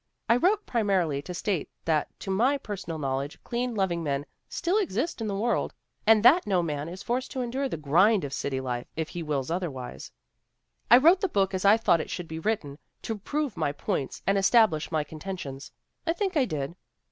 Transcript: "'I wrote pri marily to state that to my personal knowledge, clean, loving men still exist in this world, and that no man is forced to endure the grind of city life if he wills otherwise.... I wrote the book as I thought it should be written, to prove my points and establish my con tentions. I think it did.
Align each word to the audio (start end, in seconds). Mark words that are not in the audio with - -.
"'I 0.29 0.37
wrote 0.37 0.65
pri 0.65 0.81
marily 0.81 1.23
to 1.25 1.31
state 1.35 1.69
that 1.85 2.09
to 2.21 2.31
my 2.31 2.57
personal 2.57 2.97
knowledge, 2.97 3.37
clean, 3.43 3.75
loving 3.75 4.01
men 4.01 4.25
still 4.49 4.77
exist 4.79 5.21
in 5.21 5.27
this 5.27 5.35
world, 5.35 5.75
and 6.07 6.25
that 6.25 6.47
no 6.47 6.63
man 6.63 6.89
is 6.89 7.03
forced 7.03 7.29
to 7.29 7.41
endure 7.41 7.69
the 7.69 7.77
grind 7.77 8.23
of 8.23 8.33
city 8.33 8.59
life 8.59 8.87
if 8.95 9.09
he 9.09 9.21
wills 9.21 9.51
otherwise.... 9.51 10.11
I 10.89 10.97
wrote 10.97 11.21
the 11.21 11.27
book 11.29 11.53
as 11.53 11.65
I 11.65 11.77
thought 11.77 12.01
it 12.01 12.09
should 12.09 12.27
be 12.27 12.39
written, 12.39 12.79
to 13.03 13.15
prove 13.19 13.55
my 13.55 13.71
points 13.71 14.23
and 14.25 14.39
establish 14.39 14.91
my 14.91 15.03
con 15.03 15.19
tentions. 15.19 15.69
I 16.07 16.13
think 16.13 16.35
it 16.35 16.49
did. 16.49 16.75